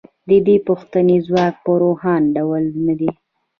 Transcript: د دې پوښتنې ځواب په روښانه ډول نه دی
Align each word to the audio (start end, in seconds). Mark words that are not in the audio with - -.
د 0.29 0.31
دې 0.47 0.55
پوښتنې 0.67 1.17
ځواب 1.27 1.53
په 1.63 1.71
روښانه 1.81 2.27
ډول 2.35 2.63
نه 2.85 2.93
دی 2.99 3.09